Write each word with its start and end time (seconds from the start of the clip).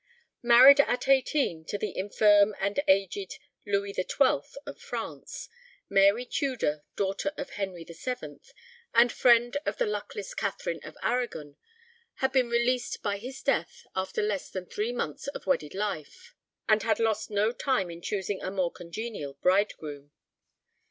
Married 0.41 0.79
at 0.79 1.07
eighteen 1.07 1.63
to 1.65 1.77
the 1.77 1.95
infirm 1.95 2.55
and 2.59 2.79
aged 2.87 3.37
Louis 3.67 3.93
XII. 3.93 4.41
of 4.65 4.79
France, 4.79 5.47
Mary 5.89 6.25
Tudor, 6.25 6.81
daughter 6.95 7.31
of 7.37 7.51
Henry 7.51 7.83
VII. 7.83 8.39
and 8.95 9.11
friend 9.11 9.57
of 9.63 9.77
the 9.77 9.85
luckless 9.85 10.33
Katherine 10.33 10.79
of 10.83 10.97
Aragon, 11.03 11.55
had 12.15 12.31
been 12.31 12.49
released 12.49 13.03
by 13.03 13.17
his 13.17 13.43
death 13.43 13.85
after 13.95 14.23
less 14.23 14.49
than 14.49 14.65
three 14.65 14.91
months 14.91 15.27
of 15.27 15.45
wedded 15.45 15.75
life, 15.75 16.33
and 16.67 16.81
had 16.81 16.99
lost 16.99 17.29
no 17.29 17.51
time 17.51 17.91
in 17.91 18.01
choosing 18.01 18.41
a 18.41 18.49
more 18.49 18.71
congenial 18.71 19.35
bridegroom. 19.35 20.09